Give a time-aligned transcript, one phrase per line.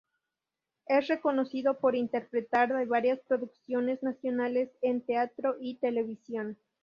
[0.87, 6.57] Es reconocido por interpretar de varias producciones nacionales en teatro y televisión.